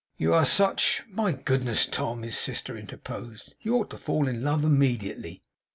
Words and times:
You 0.17 0.33
are 0.33 0.45
such' 0.45 1.03
'My 1.09 1.31
goodness, 1.31 1.85
Tom!' 1.85 2.23
his 2.23 2.35
sister 2.35 2.75
interposed. 2.75 3.53
'You 3.61 3.75
ought 3.75 3.91
to 3.91 3.99
fall 3.99 4.27
in 4.27 4.41
love 4.43 4.63
immediately. 4.63 5.43